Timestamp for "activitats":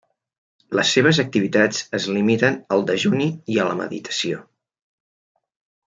1.23-1.83